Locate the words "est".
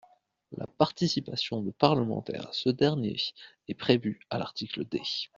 3.67-3.75